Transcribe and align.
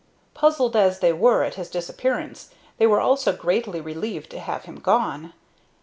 Puzzled 0.33 0.75
as 0.75 0.97
they 0.97 1.13
were 1.13 1.43
at 1.43 1.53
his 1.53 1.69
disappearance, 1.69 2.49
they 2.79 2.87
were 2.87 2.99
also 2.99 3.33
greatly 3.37 3.79
relieved 3.79 4.31
to 4.31 4.39
have 4.39 4.63
him 4.63 4.77
gone. 4.79 5.33